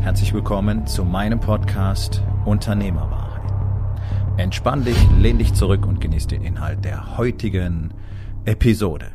[0.00, 3.52] Herzlich willkommen zu meinem Podcast Unternehmerwahrheit.
[4.38, 7.92] Entspann dich, lehn dich zurück und genieß den Inhalt der heutigen
[8.46, 9.12] Episode.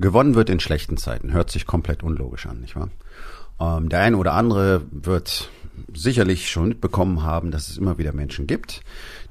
[0.00, 1.32] Gewonnen wird in schlechten Zeiten.
[1.32, 2.90] Hört sich komplett unlogisch an, nicht wahr?
[3.60, 5.48] Ähm, der eine oder andere wird
[5.94, 8.82] sicherlich schon mitbekommen haben, dass es immer wieder Menschen gibt,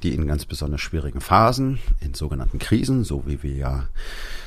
[0.04, 3.90] die in ganz besonders schwierigen Phasen, in sogenannten Krisen, so wie wir ja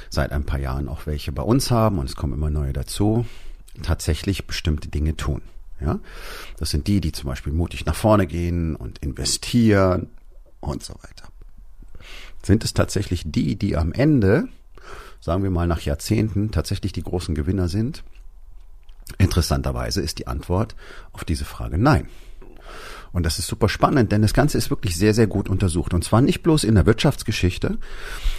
[0.08, 3.27] seit ein paar Jahren auch welche bei uns haben, und es kommen immer neue dazu,
[3.82, 5.42] tatsächlich bestimmte Dinge tun.
[5.80, 6.00] Ja,
[6.56, 10.08] das sind die, die zum Beispiel mutig nach vorne gehen und investieren
[10.61, 11.28] und so weiter.
[12.42, 14.48] Sind es tatsächlich die, die am Ende,
[15.20, 18.02] sagen wir mal nach Jahrzehnten, tatsächlich die großen Gewinner sind?
[19.19, 20.74] Interessanterweise ist die Antwort
[21.12, 22.08] auf diese Frage nein.
[23.12, 25.95] Und das ist super spannend, denn das Ganze ist wirklich sehr, sehr gut untersucht.
[25.95, 27.78] Und zwar nicht bloß in der Wirtschaftsgeschichte,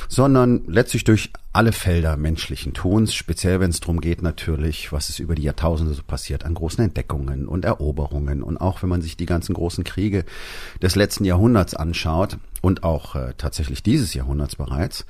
[0.07, 5.19] sondern letztlich durch alle Felder menschlichen Tuns, speziell wenn es darum geht natürlich, was ist
[5.19, 8.43] über die Jahrtausende so passiert an großen Entdeckungen und Eroberungen.
[8.43, 10.25] Und auch wenn man sich die ganzen großen Kriege
[10.81, 15.05] des letzten Jahrhunderts anschaut und auch äh, tatsächlich dieses Jahrhunderts bereits,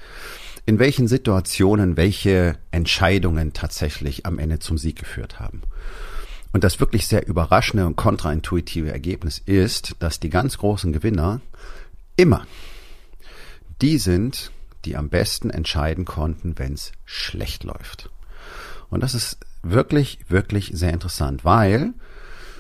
[0.66, 5.62] in welchen Situationen welche Entscheidungen tatsächlich am Ende zum Sieg geführt haben.
[6.52, 11.42] Und das wirklich sehr überraschende und kontraintuitive Ergebnis ist, dass die ganz großen Gewinner
[12.16, 12.46] immer
[13.82, 14.52] die sind,
[14.86, 18.10] die am besten entscheiden konnten, wenn es schlecht läuft.
[18.90, 21.94] Und das ist wirklich, wirklich sehr interessant, weil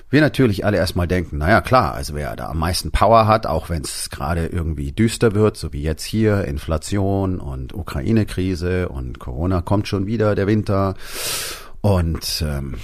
[0.09, 3.69] wir natürlich alle erstmal denken, naja klar, also wer da am meisten Power hat, auch
[3.69, 9.61] wenn es gerade irgendwie düster wird, so wie jetzt hier, Inflation und Ukraine-Krise und Corona
[9.61, 10.95] kommt schon wieder, der Winter
[11.81, 12.75] und ähm,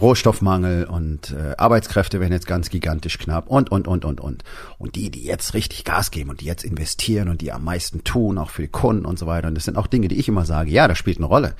[0.00, 4.44] Rohstoffmangel und äh, Arbeitskräfte werden jetzt ganz gigantisch knapp und, und, und, und, und.
[4.78, 8.04] Und die, die jetzt richtig Gas geben und die jetzt investieren und die am meisten
[8.04, 9.48] tun, auch für die Kunden und so weiter.
[9.48, 11.54] Und das sind auch Dinge, die ich immer sage, ja, das spielt eine Rolle.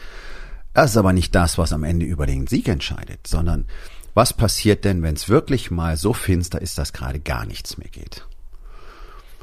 [0.75, 3.66] Das ist aber nicht das, was am Ende über den Sieg entscheidet, sondern
[4.15, 7.88] was passiert denn, wenn es wirklich mal so finster ist, dass gerade gar nichts mehr
[7.88, 8.26] geht?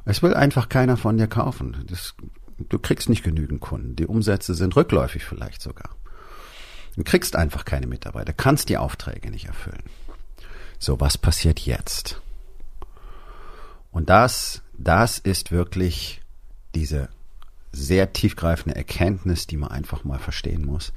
[0.05, 1.85] Es will einfach keiner von dir kaufen.
[1.87, 2.15] Das,
[2.57, 3.95] du kriegst nicht genügend Kunden.
[3.95, 5.89] Die Umsätze sind rückläufig vielleicht sogar.
[6.99, 9.83] Du kriegst einfach keine Mitarbeiter, kannst die Aufträge nicht erfüllen.
[10.79, 12.21] So, was passiert jetzt?
[13.89, 16.21] Und das, das ist wirklich
[16.75, 17.07] diese
[17.71, 20.91] sehr tiefgreifende Erkenntnis, die man einfach mal verstehen muss.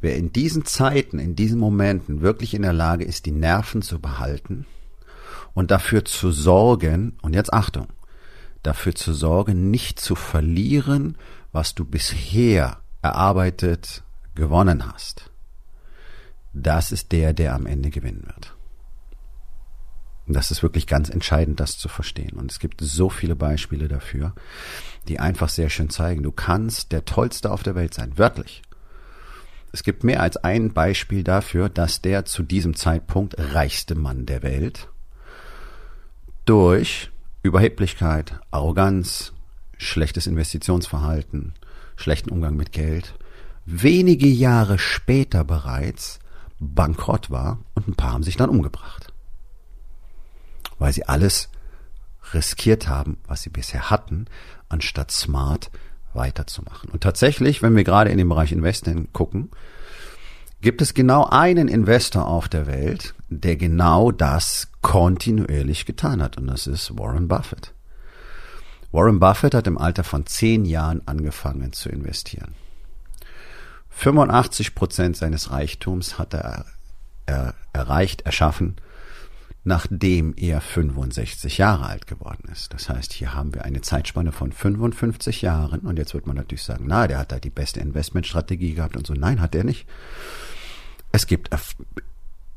[0.00, 3.98] Wer in diesen Zeiten, in diesen Momenten wirklich in der Lage ist, die Nerven zu
[3.98, 4.64] behalten
[5.54, 7.88] und dafür zu sorgen, und jetzt Achtung,
[8.62, 11.18] dafür zu sorgen, nicht zu verlieren,
[11.50, 14.04] was du bisher erarbeitet,
[14.36, 15.30] gewonnen hast,
[16.52, 18.54] das ist der, der am Ende gewinnen wird.
[20.26, 22.36] Und das ist wirklich ganz entscheidend, das zu verstehen.
[22.36, 24.34] Und es gibt so viele Beispiele dafür,
[25.06, 28.62] die einfach sehr schön zeigen, du kannst der Tollste auf der Welt sein, wörtlich.
[29.72, 34.42] Es gibt mehr als ein Beispiel dafür, dass der zu diesem Zeitpunkt reichste Mann der
[34.42, 34.88] Welt
[36.44, 37.10] durch
[37.42, 39.32] Überheblichkeit, Arroganz,
[39.76, 41.52] schlechtes Investitionsverhalten,
[41.96, 43.14] schlechten Umgang mit Geld
[43.66, 46.20] wenige Jahre später bereits
[46.58, 49.12] bankrott war und ein paar haben sich dann umgebracht.
[50.78, 51.50] Weil sie alles
[52.32, 54.26] riskiert haben, was sie bisher hatten,
[54.68, 55.70] anstatt smart
[56.14, 56.90] weiterzumachen.
[56.90, 59.50] Und tatsächlich, wenn wir gerade in den Bereich Investing gucken,
[60.60, 66.38] gibt es genau einen Investor auf der Welt, der genau das kontinuierlich getan hat.
[66.38, 67.74] Und das ist Warren Buffett.
[68.92, 72.54] Warren Buffett hat im Alter von zehn Jahren angefangen zu investieren.
[73.96, 76.66] 85 Prozent seines Reichtums hat er,
[77.24, 78.76] er erreicht, erschaffen,
[79.64, 82.74] nachdem er 65 Jahre alt geworden ist.
[82.74, 86.62] Das heißt, hier haben wir eine Zeitspanne von 55 Jahren und jetzt wird man natürlich
[86.62, 89.14] sagen, na, der hat da die beste Investmentstrategie gehabt und so.
[89.14, 89.88] Nein, hat er nicht.
[91.10, 91.74] Es gibt erf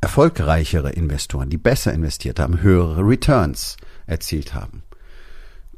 [0.02, 3.76] erfolgreichere Investoren, die besser investiert haben, höhere Returns
[4.08, 4.84] erzielt haben.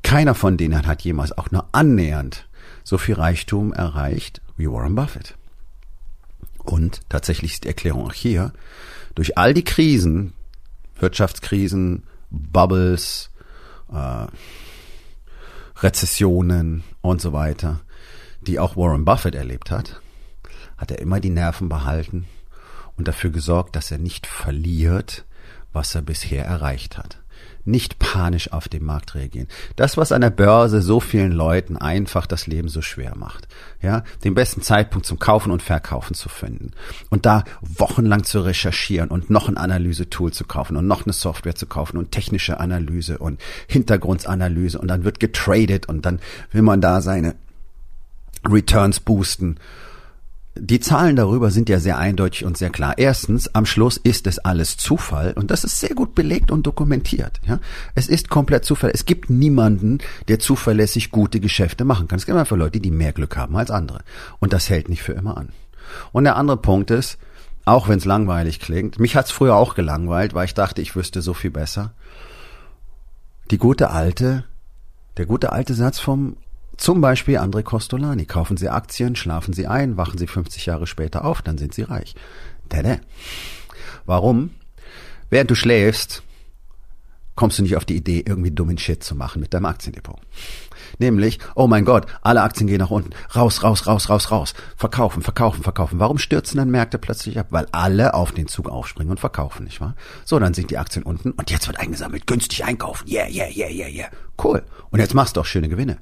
[0.04, 2.48] Keiner von denen hat jemals auch nur annähernd
[2.84, 5.36] so viel Reichtum erreicht wie Warren Buffett.
[6.64, 8.54] Und tatsächlich ist die Erklärung auch hier,
[9.16, 10.34] durch all die Krisen,
[11.00, 13.32] Wirtschaftskrisen, Bubbles,
[13.92, 14.28] äh,
[15.78, 17.82] Rezessionen und so weiter,
[18.42, 20.02] die auch Warren Buffett erlebt hat,
[20.78, 22.28] hat er immer die Nerven behalten
[22.98, 25.26] und dafür gesorgt, dass er nicht verliert,
[25.74, 27.21] was er bisher erreicht hat
[27.66, 29.48] nicht panisch auf den Markt reagieren.
[29.76, 33.48] Das, was an der Börse so vielen Leuten einfach das Leben so schwer macht.
[33.82, 36.72] Ja, den besten Zeitpunkt zum Kaufen und Verkaufen zu finden.
[37.10, 41.56] Und da wochenlang zu recherchieren und noch ein Analysetool zu kaufen und noch eine Software
[41.56, 46.20] zu kaufen und technische Analyse und Hintergrundanalyse und dann wird getradet und dann
[46.52, 47.36] will man da seine
[48.48, 49.58] Returns boosten
[50.56, 52.98] die Zahlen darüber sind ja sehr eindeutig und sehr klar.
[52.98, 57.40] Erstens, am Schluss ist es alles Zufall und das ist sehr gut belegt und dokumentiert.
[57.48, 57.60] Ja,
[57.96, 58.92] es ist komplett Zufall.
[58.94, 62.20] Es gibt niemanden, der zuverlässig gute Geschäfte machen kann.
[62.20, 64.00] Es gibt einfach Leute, die mehr Glück haben als andere
[64.40, 65.50] und das hält nicht für immer an.
[66.12, 67.18] Und der andere Punkt ist,
[67.64, 71.22] auch wenn es langweilig klingt, mich hat's früher auch gelangweilt, weil ich dachte, ich wüsste
[71.22, 71.94] so viel besser.
[73.52, 74.44] Die gute alte,
[75.18, 76.36] der gute alte Satz vom
[76.82, 78.26] zum Beispiel André Costolani.
[78.26, 81.84] Kaufen Sie Aktien, schlafen Sie ein, wachen Sie 50 Jahre später auf, dann sind Sie
[81.84, 82.16] reich.
[82.70, 82.98] Tada.
[84.08, 84.50] Warum?
[85.30, 86.24] Während du schläfst,
[87.36, 90.20] kommst du nicht auf die Idee, irgendwie dummen Shit zu machen mit deinem Aktiendepot.
[90.98, 93.12] Nämlich, oh mein Gott, alle Aktien gehen nach unten.
[93.36, 94.54] Raus, raus, raus, raus, raus.
[94.76, 96.00] Verkaufen, verkaufen, verkaufen.
[96.00, 97.48] Warum stürzen dann Märkte plötzlich ab?
[97.52, 99.96] Weil alle auf den Zug aufspringen und verkaufen, nicht wahr?
[100.26, 102.26] So, dann sind die Aktien unten und jetzt wird eingesammelt.
[102.26, 103.08] Günstig einkaufen.
[103.08, 104.10] Yeah, yeah, yeah, yeah, yeah.
[104.44, 104.64] Cool.
[104.90, 106.00] Und jetzt machst du auch schöne Gewinne.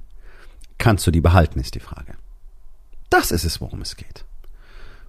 [0.79, 2.15] Kannst du die behalten, ist die Frage.
[3.11, 4.25] Das ist es, worum es geht.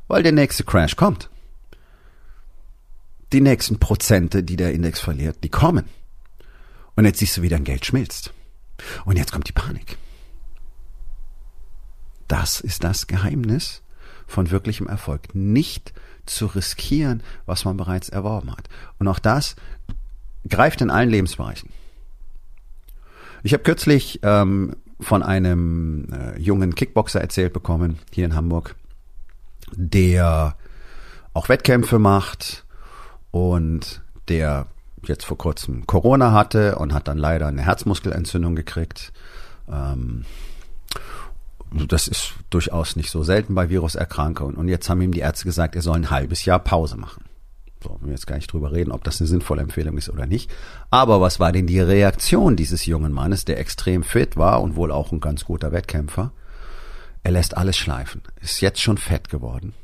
[0.09, 1.31] Weil der nächste Crash kommt.
[3.33, 5.87] Die nächsten Prozente, die der Index verliert, die kommen.
[6.97, 8.33] Und jetzt siehst du, wie dein Geld schmilzt.
[9.05, 9.97] Und jetzt kommt die Panik.
[12.27, 13.83] Das ist das Geheimnis
[14.27, 15.35] von wirklichem Erfolg.
[15.35, 15.93] Nicht
[16.27, 18.69] zu riskieren, was man bereits erworben hat.
[18.99, 19.55] Und auch das
[20.49, 21.71] greift in allen Lebensbereichen.
[23.43, 28.75] Ich habe kürzlich ähm, von einem äh, jungen Kickboxer erzählt bekommen, hier in Hamburg,
[29.75, 30.57] der
[31.33, 32.65] auch Wettkämpfe macht
[33.31, 34.67] und der
[35.07, 39.13] jetzt vor kurzem Corona hatte und hat dann leider eine Herzmuskelentzündung gekriegt.
[39.71, 40.25] Ähm,
[41.73, 44.57] das ist durchaus nicht so selten bei Viruserkrankungen.
[44.57, 47.25] Und jetzt haben ihm die Ärzte gesagt, er soll ein halbes Jahr Pause machen.
[47.83, 50.51] So, wir jetzt gar nicht drüber reden, ob das eine sinnvolle Empfehlung ist oder nicht.
[50.91, 54.93] Aber was war denn die Reaktion dieses jungen Mannes, der extrem fit war und wohl
[54.93, 56.33] auch ein ganz guter Wettkämpfer?
[57.23, 59.75] Er lässt alles schleifen, ist jetzt schon fett geworden,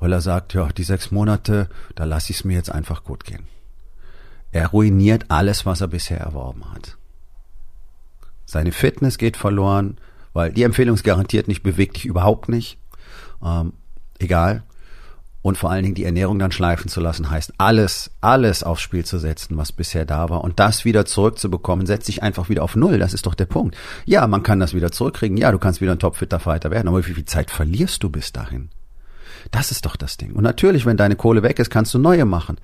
[0.00, 3.24] weil er sagt, ja, die sechs Monate, da lasse ich es mir jetzt einfach gut
[3.24, 3.46] gehen.
[4.52, 6.96] Er ruiniert alles, was er bisher erworben hat.
[8.46, 9.98] Seine Fitness geht verloren,
[10.32, 12.78] weil die Empfehlung ist garantiert nicht, bewegt dich überhaupt nicht.
[13.42, 13.72] Ähm,
[14.18, 14.62] egal,
[15.44, 19.04] und vor allen Dingen die Ernährung dann schleifen zu lassen, heißt alles, alles aufs Spiel
[19.04, 22.76] zu setzen, was bisher da war und das wieder zurückzubekommen, setzt sich einfach wieder auf
[22.76, 23.76] Null, das ist doch der Punkt.
[24.06, 27.06] Ja, man kann das wieder zurückkriegen, ja, du kannst wieder ein topfitter Fighter werden, aber
[27.06, 28.70] wie viel Zeit verlierst du bis dahin?
[29.50, 30.32] Das ist doch das Ding.
[30.32, 32.56] Und natürlich, wenn deine Kohle weg ist, kannst du neue machen.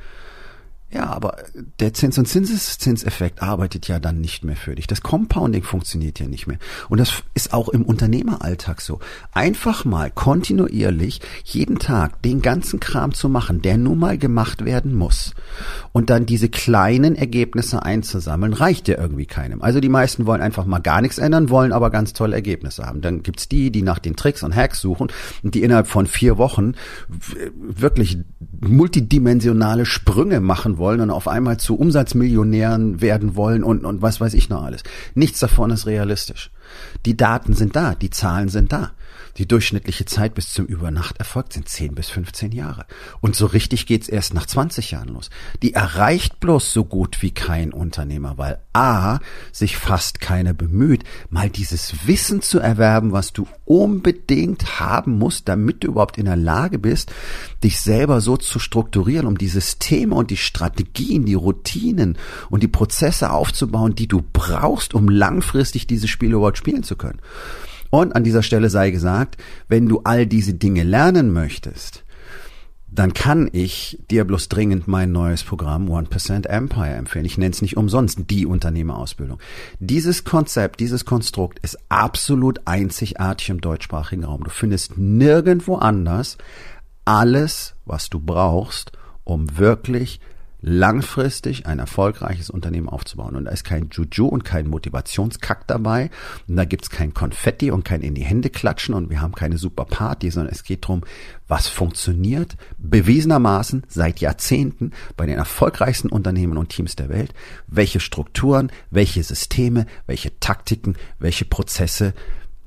[0.92, 1.36] Ja, aber
[1.78, 4.88] der Zins- und Zinseszinseffekt arbeitet ja dann nicht mehr für dich.
[4.88, 6.58] Das Compounding funktioniert ja nicht mehr.
[6.88, 8.98] Und das ist auch im Unternehmeralltag so.
[9.30, 14.96] Einfach mal kontinuierlich jeden Tag den ganzen Kram zu machen, der nun mal gemacht werden
[14.96, 15.32] muss.
[15.92, 19.62] Und dann diese kleinen Ergebnisse einzusammeln, reicht ja irgendwie keinem.
[19.62, 23.00] Also die meisten wollen einfach mal gar nichts ändern, wollen aber ganz tolle Ergebnisse haben.
[23.00, 25.06] Dann gibt's die, die nach den Tricks und Hacks suchen
[25.44, 26.72] und die innerhalb von vier Wochen
[27.60, 28.18] wirklich
[28.60, 34.34] multidimensionale Sprünge machen wollen und auf einmal zu Umsatzmillionären werden wollen und, und was weiß
[34.34, 34.82] ich noch alles.
[35.14, 36.50] Nichts davon ist realistisch.
[37.06, 38.90] Die Daten sind da, die Zahlen sind da.
[39.36, 42.86] Die durchschnittliche Zeit bis zum Übernachterfolg sind 10 bis 15 Jahre.
[43.20, 45.30] Und so richtig geht's erst nach 20 Jahren los.
[45.62, 49.18] Die erreicht bloß so gut wie kein Unternehmer, weil A,
[49.52, 55.84] sich fast keiner bemüht, mal dieses Wissen zu erwerben, was du unbedingt haben musst, damit
[55.84, 57.12] du überhaupt in der Lage bist,
[57.62, 62.18] dich selber so zu strukturieren, um die Systeme und die Strategien, die Routinen
[62.48, 67.20] und die Prozesse aufzubauen, die du brauchst, um langfristig dieses Spiel überhaupt spielen zu können.
[67.90, 69.36] Und an dieser Stelle sei gesagt,
[69.68, 72.04] wenn du all diese Dinge lernen möchtest,
[72.92, 77.24] dann kann ich dir bloß dringend mein neues Programm 1% Empire empfehlen.
[77.24, 79.38] Ich nenne es nicht umsonst die Unternehmerausbildung.
[79.78, 84.42] Dieses Konzept, dieses Konstrukt ist absolut einzigartig im deutschsprachigen Raum.
[84.42, 86.36] Du findest nirgendwo anders
[87.04, 88.92] alles, was du brauchst,
[89.24, 90.20] um wirklich
[90.62, 93.36] langfristig ein erfolgreiches Unternehmen aufzubauen.
[93.36, 96.10] Und da ist kein Juju und kein Motivationskack dabei.
[96.48, 99.58] Und da gibt's kein Konfetti und kein in die Hände klatschen und wir haben keine
[99.58, 101.02] super Party, sondern es geht drum,
[101.48, 107.34] was funktioniert bewiesenermaßen seit Jahrzehnten bei den erfolgreichsten Unternehmen und Teams der Welt,
[107.66, 112.14] welche Strukturen, welche Systeme, welche Taktiken, welche Prozesse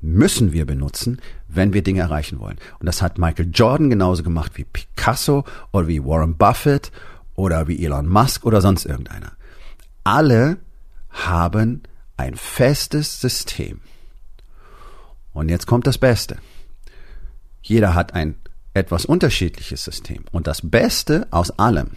[0.04, 2.58] müssen wir benutzen, wenn wir Dinge erreichen wollen.
[2.78, 6.92] Und das hat Michael Jordan genauso gemacht wie Picasso oder wie Warren Buffett
[7.34, 9.32] oder wie Elon Musk oder sonst irgendeiner.
[10.04, 10.58] Alle
[11.10, 11.82] haben
[12.16, 13.80] ein festes System.
[15.32, 16.38] Und jetzt kommt das Beste.
[17.62, 18.36] Jeder hat ein
[18.74, 20.24] etwas unterschiedliches System.
[20.32, 21.92] Und das Beste aus allem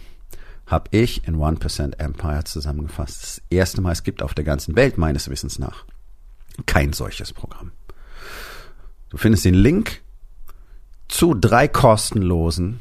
[0.66, 3.22] habe ich in 1% Empire zusammengefasst.
[3.22, 5.84] Das erste Mal, es gibt auf der ganzen Welt meines Wissens nach
[6.66, 7.72] kein solches Programm.
[9.10, 10.02] Du findest den Link
[11.08, 12.80] zu drei kostenlosen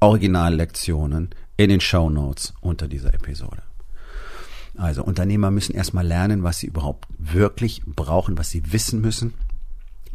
[0.00, 3.62] Originallektionen in den Show Notes unter dieser Episode.
[4.76, 9.34] Also Unternehmer müssen erstmal lernen, was sie überhaupt wirklich brauchen, was sie wissen müssen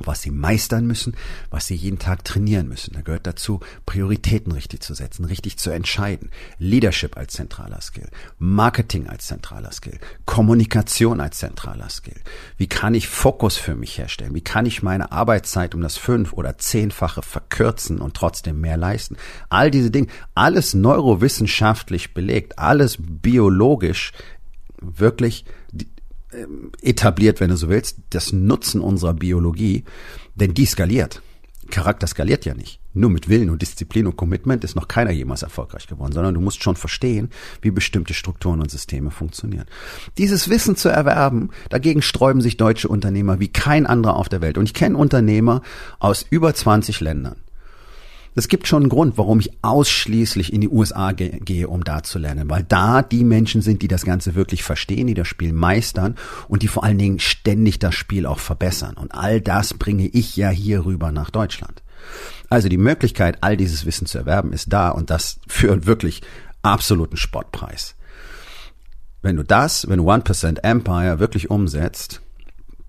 [0.08, 1.16] was sie meistern müssen,
[1.50, 2.94] was sie jeden Tag trainieren müssen.
[2.94, 6.30] Da gehört dazu, Prioritäten richtig zu setzen, richtig zu entscheiden.
[6.58, 12.22] Leadership als zentraler Skill, Marketing als zentraler Skill, Kommunikation als zentraler Skill.
[12.58, 14.36] Wie kann ich Fokus für mich herstellen?
[14.36, 19.18] Wie kann ich meine Arbeitszeit um das fünf- oder zehnfache verkürzen und trotzdem mehr leisten?
[19.50, 24.12] All diese Dinge, alles neurowissenschaftlich belegt, alles biologisch
[24.82, 25.46] wirklich
[26.82, 29.84] etabliert, wenn du so willst, das Nutzen unserer Biologie,
[30.36, 31.22] denn die skaliert.
[31.70, 32.80] Charakter skaliert ja nicht.
[32.94, 36.42] Nur mit Willen und Disziplin und Commitment ist noch keiner jemals erfolgreich geworden, sondern du
[36.42, 37.30] musst schon verstehen,
[37.62, 39.66] wie bestimmte Strukturen und Systeme funktionieren.
[40.18, 44.58] Dieses Wissen zu erwerben, dagegen sträuben sich deutsche Unternehmer wie kein anderer auf der Welt.
[44.58, 45.62] Und ich kenne Unternehmer
[46.00, 47.38] aus über 20 Ländern.
[48.36, 52.02] Es gibt schon einen Grund, warum ich ausschließlich in die USA ge gehe, um da
[52.02, 55.54] zu lernen, weil da die Menschen sind, die das Ganze wirklich verstehen, die das Spiel
[55.54, 56.16] meistern
[56.48, 58.96] und die vor allen Dingen ständig das Spiel auch verbessern.
[58.96, 61.84] Und all das bringe ich ja hier rüber nach Deutschland.
[62.50, 66.22] Also die Möglichkeit, all dieses Wissen zu erwerben, ist da und das für einen wirklich
[66.64, 67.96] absoluten Spottpreis.
[69.22, 72.22] Wenn du das, wenn du 1% Empire wirklich umsetzt,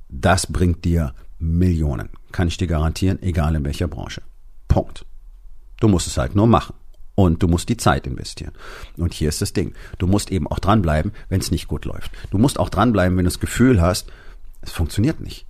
[0.08, 2.08] das bringt dir Millionen.
[2.32, 4.22] Kann ich dir garantieren, egal in welcher Branche.
[4.68, 5.04] Punkt.
[5.80, 6.74] Du musst es halt nur machen.
[7.16, 8.52] Und du musst die Zeit investieren.
[8.96, 9.74] Und hier ist das Ding.
[9.98, 12.10] Du musst eben auch dranbleiben, wenn es nicht gut läuft.
[12.30, 14.10] Du musst auch dranbleiben, wenn du das Gefühl hast,
[14.62, 15.46] es funktioniert nicht.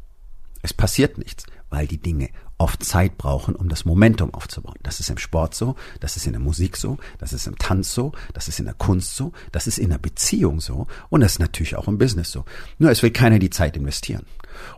[0.61, 4.78] Es passiert nichts, weil die Dinge oft Zeit brauchen, um das Momentum aufzubauen.
[4.82, 7.94] Das ist im Sport so, das ist in der Musik so, das ist im Tanz
[7.94, 11.32] so, das ist in der Kunst so, das ist in der Beziehung so und das
[11.32, 12.44] ist natürlich auch im Business so.
[12.78, 14.25] Nur es will keiner die Zeit investieren.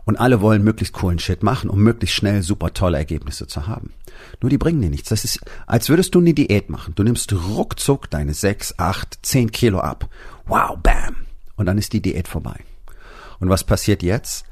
[0.05, 3.93] Und alle wollen möglichst coolen Shit machen, um möglichst schnell super tolle Ergebnisse zu haben.
[4.41, 5.09] Nur die bringen dir nichts.
[5.09, 6.95] Das ist, als würdest du eine Diät machen.
[6.95, 10.09] Du nimmst ruckzuck deine sechs, acht, zehn Kilo ab.
[10.45, 11.27] Wow, bam.
[11.55, 12.59] Und dann ist die Diät vorbei.
[13.39, 14.46] Und was passiert jetzt?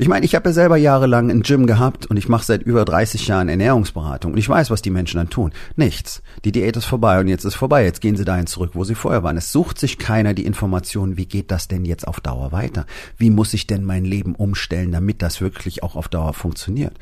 [0.00, 2.84] Ich meine, ich habe ja selber jahrelang ein Gym gehabt und ich mache seit über
[2.84, 5.50] 30 Jahren Ernährungsberatung und ich weiß, was die Menschen dann tun.
[5.74, 6.22] Nichts.
[6.44, 7.82] Die Diät ist vorbei und jetzt ist vorbei.
[7.82, 9.36] Jetzt gehen sie dahin zurück, wo sie vorher waren.
[9.36, 12.86] Es sucht sich keiner die Informationen, wie geht das denn jetzt auf Dauer weiter?
[13.16, 16.94] Wie muss ich denn mein Leben umstellen, damit das wirklich auch auf Dauer funktioniert?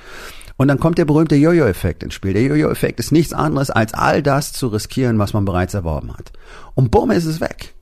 [0.56, 2.32] Und dann kommt der berühmte Jojo-Effekt ins Spiel.
[2.32, 6.32] Der Jojo-Effekt ist nichts anderes, als all das zu riskieren, was man bereits erworben hat.
[6.74, 7.75] Und bumm ist es weg.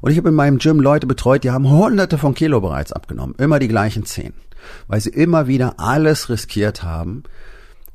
[0.00, 3.34] Und ich habe in meinem Gym Leute betreut, die haben hunderte von Kilo bereits abgenommen.
[3.38, 4.32] Immer die gleichen zehn
[4.86, 7.24] weil sie immer wieder alles riskiert haben,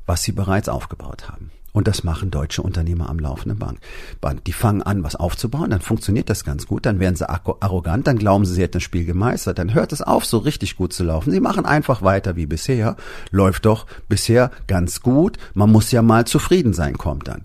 [0.06, 1.50] was sie bereits aufgebaut haben.
[1.72, 4.46] Und das machen deutsche Unternehmer am laufenden Band.
[4.46, 8.16] Die fangen an, was aufzubauen, dann funktioniert das ganz gut, dann werden sie arrogant, dann
[8.16, 11.02] glauben sie, sie hätten das Spiel gemeistert, dann hört es auf, so richtig gut zu
[11.02, 11.32] laufen.
[11.32, 12.96] Sie machen einfach weiter wie bisher,
[13.32, 17.44] läuft doch bisher ganz gut, man muss ja mal zufrieden sein, kommt dann.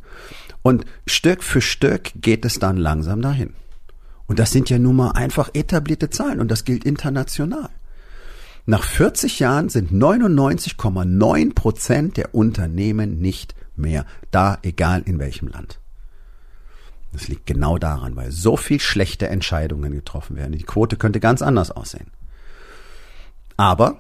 [0.62, 3.56] Und Stück für Stück geht es dann langsam dahin.
[4.29, 7.69] Und das sind ja nun mal einfach etablierte Zahlen und das gilt international.
[8.67, 15.79] Nach 40 Jahren sind 99,9 Prozent der Unternehmen nicht mehr da, egal in welchem Land.
[17.12, 20.51] Das liegt genau daran, weil so viel schlechte Entscheidungen getroffen werden.
[20.51, 22.12] Die Quote könnte ganz anders aussehen.
[23.57, 23.98] Aber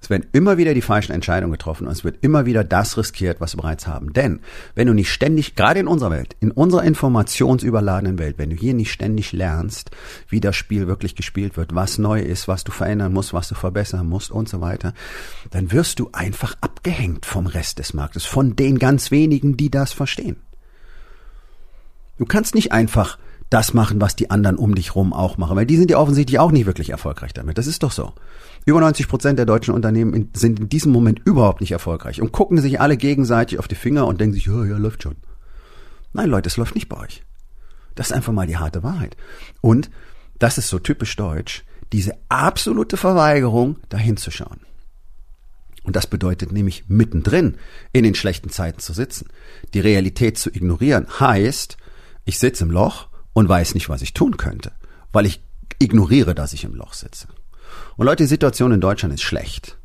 [0.00, 3.40] es werden immer wieder die falschen Entscheidungen getroffen und es wird immer wieder das riskiert,
[3.40, 4.12] was wir bereits haben.
[4.12, 4.40] Denn
[4.74, 8.74] wenn du nicht ständig, gerade in unserer Welt, in unserer informationsüberladenen Welt, wenn du hier
[8.74, 9.90] nicht ständig lernst,
[10.28, 13.54] wie das Spiel wirklich gespielt wird, was neu ist, was du verändern musst, was du
[13.54, 14.92] verbessern musst und so weiter,
[15.50, 19.92] dann wirst du einfach abgehängt vom Rest des Marktes, von den ganz wenigen, die das
[19.92, 20.36] verstehen.
[22.18, 23.18] Du kannst nicht einfach
[23.50, 26.38] das machen, was die anderen um dich rum auch machen, weil die sind ja offensichtlich
[26.38, 27.58] auch nicht wirklich erfolgreich damit.
[27.58, 28.12] Das ist doch so.
[28.66, 32.58] Über 90 Prozent der deutschen Unternehmen sind in diesem Moment überhaupt nicht erfolgreich und gucken
[32.58, 35.14] sich alle gegenseitig auf die Finger und denken sich, ja, ja, läuft schon.
[36.12, 37.22] Nein, Leute, es läuft nicht bei euch.
[37.94, 39.16] Das ist einfach mal die harte Wahrheit.
[39.60, 39.88] Und
[40.40, 44.60] das ist so typisch deutsch, diese absolute Verweigerung, dahin zu schauen.
[45.84, 47.58] Und das bedeutet nämlich mittendrin
[47.92, 49.28] in den schlechten Zeiten zu sitzen.
[49.74, 51.76] Die Realität zu ignorieren heißt,
[52.24, 54.72] ich sitze im Loch und weiß nicht, was ich tun könnte,
[55.12, 55.40] weil ich
[55.78, 57.28] ignoriere, dass ich im Loch sitze.
[57.96, 59.78] Und Leute, die Situation in Deutschland ist schlecht.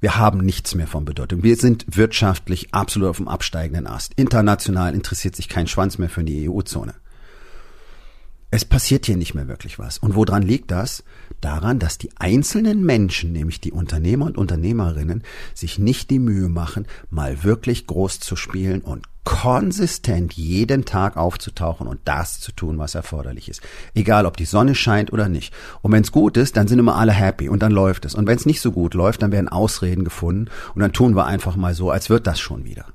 [0.00, 1.42] Wir haben nichts mehr von Bedeutung.
[1.42, 4.14] Wir sind wirtschaftlich absolut auf dem absteigenden Ast.
[4.14, 6.94] International interessiert sich kein Schwanz mehr für die EU-Zone.
[8.52, 9.98] es passiert hier nicht mehr wirklich was.
[9.98, 11.04] Und woran liegt das?
[11.40, 15.22] Daran, dass die einzelnen Menschen, nämlich die Unternehmer und Unternehmerinnen,
[15.54, 21.86] sich nicht die Mühe machen, mal wirklich groß zu spielen und konsistent jeden Tag aufzutauchen
[21.86, 23.60] und das zu tun, was erforderlich ist.
[23.94, 25.52] Egal, ob die Sonne scheint oder nicht.
[25.82, 28.14] Und wenn es gut ist, dann sind immer alle happy und dann läuft es.
[28.14, 31.26] Und wenn es nicht so gut läuft, dann werden Ausreden gefunden und dann tun wir
[31.26, 32.86] einfach mal so, als wird das schon wieder.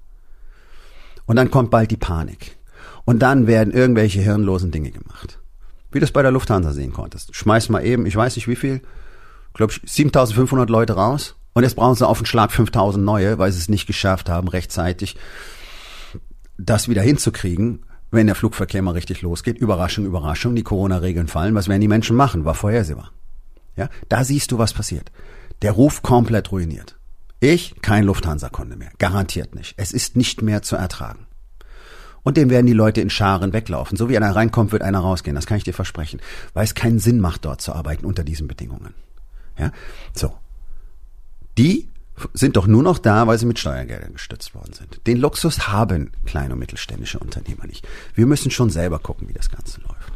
[1.26, 2.58] Und dann kommt bald die Panik.
[3.06, 5.40] Und dann werden irgendwelche hirnlosen Dinge gemacht.
[5.92, 7.36] Wie du es bei der Lufthansa sehen konntest.
[7.36, 8.82] Schmeiß mal eben, ich weiß nicht wie viel,
[9.54, 11.36] glaube ich, 7500 Leute raus.
[11.54, 14.50] Und jetzt brauchen sie auf den Schlag 5000 neue, weil sie es nicht geschafft haben,
[14.50, 15.16] rechtzeitig
[16.58, 19.58] das wieder hinzukriegen, wenn der Flugverkehr mal richtig losgeht.
[19.58, 21.56] Überraschung, Überraschung, die Corona-Regeln fallen.
[21.56, 22.46] Was werden die Menschen machen?
[22.46, 23.12] War vorhersehbar.
[23.76, 25.12] Ja, da siehst du, was passiert.
[25.62, 26.98] Der Ruf komplett ruiniert.
[27.40, 28.92] Ich kein Lufthansa-Kunde mehr.
[28.98, 29.76] Garantiert nicht.
[29.78, 31.28] Es ist nicht mehr zu ertragen.
[32.24, 33.98] Und dem werden die Leute in Scharen weglaufen.
[33.98, 35.36] So wie einer reinkommt, wird einer rausgehen.
[35.36, 36.20] Das kann ich dir versprechen.
[36.54, 38.96] Weil es keinen Sinn macht, dort zu arbeiten unter diesen Bedingungen.
[39.60, 39.72] Ja,
[40.14, 40.34] so.
[41.58, 41.90] Die
[42.34, 45.02] sind doch nur noch da, weil sie mit Steuergeldern gestützt worden sind.
[45.06, 47.88] Den Luxus haben kleine und mittelständische Unternehmer nicht.
[48.14, 50.14] Wir müssen schon selber gucken, wie das Ganze läuft.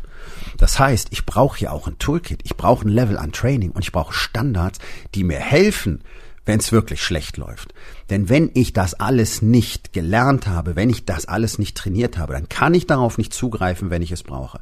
[0.57, 3.83] Das heißt, ich brauche hier auch ein Toolkit, ich brauche ein Level an Training und
[3.83, 4.79] ich brauche Standards,
[5.15, 6.01] die mir helfen,
[6.45, 7.73] wenn es wirklich schlecht läuft.
[8.09, 12.33] Denn wenn ich das alles nicht gelernt habe, wenn ich das alles nicht trainiert habe,
[12.33, 14.59] dann kann ich darauf nicht zugreifen, wenn ich es brauche.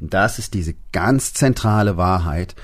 [0.00, 2.54] Und das ist diese ganz zentrale Wahrheit,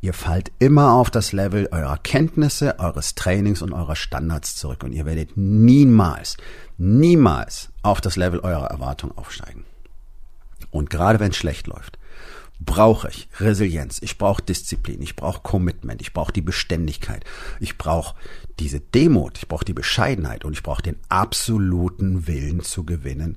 [0.00, 4.84] Ihr fallt immer auf das Level eurer Kenntnisse, eures Trainings und eurer Standards zurück.
[4.84, 6.36] Und ihr werdet niemals,
[6.76, 9.64] niemals auf das Level eurer Erwartung aufsteigen.
[10.70, 11.98] Und gerade wenn es schlecht läuft,
[12.60, 17.24] brauche ich Resilienz, ich brauche Disziplin, ich brauche Commitment, ich brauche die Beständigkeit,
[17.60, 18.16] ich brauche
[18.58, 20.44] diese Demut, ich brauche die Bescheidenheit.
[20.44, 23.36] Und ich brauche den absoluten Willen zu gewinnen.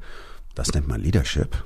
[0.54, 1.64] Das nennt man Leadership.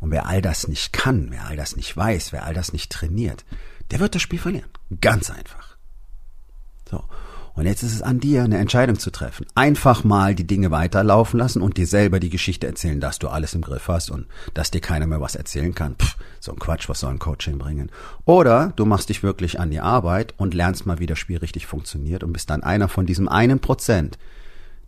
[0.00, 2.90] Und wer all das nicht kann, wer all das nicht weiß, wer all das nicht
[2.90, 3.44] trainiert,
[3.90, 4.70] der wird das Spiel verlieren.
[5.00, 5.76] Ganz einfach.
[6.88, 7.02] So.
[7.56, 9.46] Und jetzt ist es an dir, eine Entscheidung zu treffen.
[9.54, 13.54] Einfach mal die Dinge weiterlaufen lassen und dir selber die Geschichte erzählen, dass du alles
[13.54, 15.96] im Griff hast und dass dir keiner mehr was erzählen kann.
[15.96, 17.90] Pff, so ein Quatsch, was soll ein Coaching bringen?
[18.26, 21.66] Oder du machst dich wirklich an die Arbeit und lernst mal, wie das Spiel richtig
[21.66, 24.18] funktioniert und bist dann einer von diesem einen Prozent,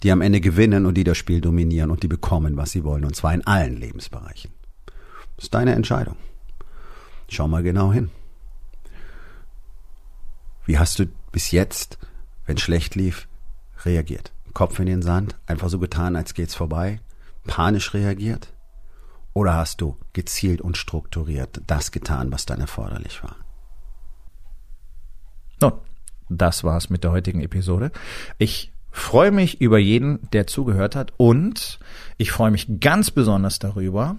[0.03, 3.07] die am Ende gewinnen und die das Spiel dominieren und die bekommen, was sie wollen,
[3.07, 4.53] und zwar in allen Lebensbereichen.
[5.37, 6.17] Das ist deine Entscheidung.
[7.31, 8.11] Schau mal genau hin.
[10.69, 11.97] Wie hast du bis jetzt,
[12.45, 13.27] wenn schlecht lief,
[13.87, 14.33] reagiert?
[14.53, 17.01] Kopf in den Sand, einfach so getan, als geht's vorbei?
[17.47, 18.53] Panisch reagiert?
[19.33, 23.37] Oder hast du gezielt und strukturiert das getan, was dann erforderlich war?
[25.63, 25.73] Nun,
[26.29, 27.91] das war's mit der heutigen Episode.
[28.37, 31.79] Ich freue mich über jeden, der zugehört hat und
[32.19, 34.19] ich freue mich ganz besonders darüber,